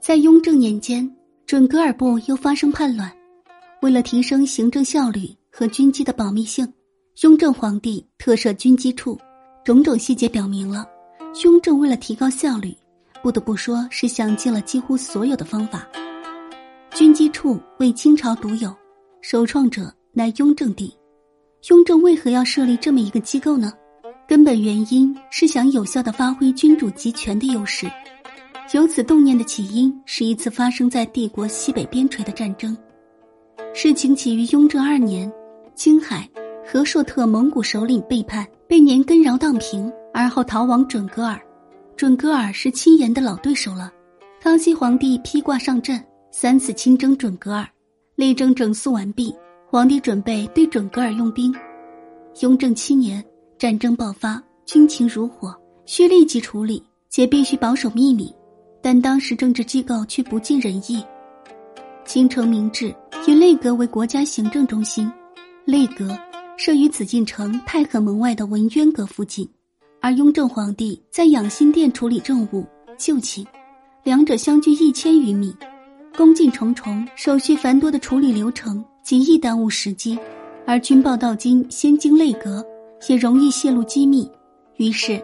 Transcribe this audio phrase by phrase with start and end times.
[0.00, 1.08] 在雍正年间，
[1.44, 3.12] 准噶尔部又发生叛乱。
[3.82, 6.66] 为了提升行政效率和军机的保密性，
[7.20, 9.18] 雍正皇帝特设军机处。
[9.62, 10.86] 种种细节表明了，
[11.44, 12.74] 雍正为了提高效率，
[13.22, 15.86] 不得不说是想尽了几乎所有的方法。
[16.94, 18.74] 军机处为清朝独有，
[19.20, 20.90] 首创者乃雍正帝。
[21.68, 23.70] 雍正为何要设立这么一个机构呢？
[24.26, 27.86] 根本原因是想有效的发挥君主集权的优势。
[28.72, 32.76] 由此动念的起因是一次发生在帝国西北边陲的战争。
[33.74, 35.30] 事情起于雍正二年，
[35.74, 36.28] 青海
[36.64, 41.40] 和硕特蒙古首领背叛，被年根饶荡平，而后逃往准噶尔。
[41.96, 43.92] 准噶尔是亲延的老对手了。
[44.40, 46.00] 康熙皇帝披挂上阵，
[46.30, 47.68] 三次亲征准噶尔，
[48.14, 49.34] 内政整肃完毕，
[49.68, 51.52] 皇帝准备对准噶尔用兵。
[52.40, 53.22] 雍正七年，
[53.58, 55.52] 战争爆发，军情如火，
[55.86, 58.32] 需立即处理，且必须保守秘密。
[58.82, 61.04] 但当时政治机构却不尽人意。
[62.04, 62.94] 清城明治
[63.26, 65.10] 以内阁为国家行政中心，
[65.64, 66.18] 内阁
[66.56, 69.48] 设于紫禁城太和门外的文渊阁附近，
[70.00, 72.66] 而雍正皇帝在养心殿处理政务
[72.98, 73.46] 就寝，
[74.02, 75.54] 两者相距一千余米，
[76.16, 80.18] 恭敬重重，手续繁多的处理流程极易耽误时机，
[80.66, 82.64] 而军报到京先经内阁，
[83.08, 84.28] 也容易泄露机密，
[84.78, 85.22] 于是。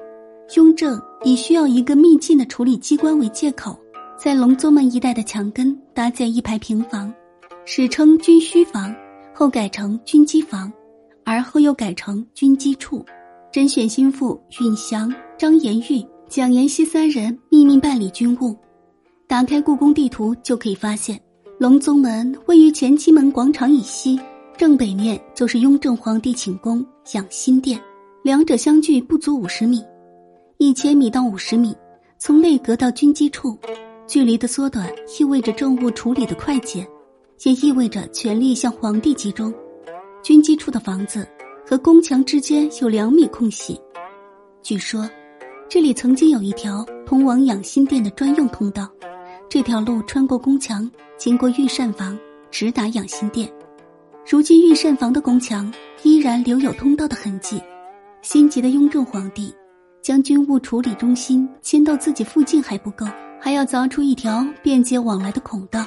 [0.55, 3.77] 雍正以需要一个秘境的处理机关为借口，
[4.17, 7.13] 在隆宗门一带的墙根搭建一排平房，
[7.65, 8.95] 史称军需房，
[9.35, 10.73] 后改成军机房，
[11.25, 13.05] 而后又改成军机处。
[13.53, 18.55] 甄选心腹允祥、张延玉、蒋延熙三人秘密办理军务。
[19.27, 21.21] 打开故宫地图就可以发现，
[21.59, 24.21] 隆宗门位于乾清门广场以西，
[24.57, 27.81] 正北面就是雍正皇帝寝宫养心殿，
[28.23, 29.83] 两者相距不足五十米。
[30.59, 31.77] 一千米到五十米，
[32.17, 33.59] 从内阁到军机处，
[34.07, 36.87] 距离的缩短意味着政务处理的快捷，
[37.45, 39.53] 也意味着权力向皇帝集中。
[40.23, 41.29] 军机处的房子
[41.69, 43.79] 和宫墙之间有两米空隙，
[44.63, 45.07] 据说
[45.69, 48.89] 这里曾经有一条通往养心殿的专用通道，
[49.51, 52.19] 这条路穿过宫墙，经过御膳房，
[52.51, 53.53] 直达养心殿。
[54.27, 55.71] 如今御膳房的宫墙
[56.03, 57.61] 依然留有通道的痕迹。
[58.23, 59.55] 心急的雍正皇帝。
[60.07, 63.05] 将军务处理中心迁到自己附近还不够，
[63.41, 65.85] 还要凿出一条便捷往来的孔道。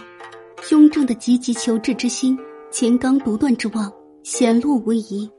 [0.72, 2.38] 雍正的积极求治之心、
[2.69, 3.90] 乾纲独断之望
[4.24, 5.31] 显露无遗。